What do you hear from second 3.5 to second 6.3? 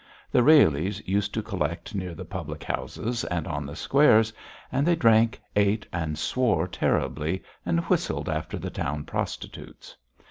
the squares; and they drank, ate, and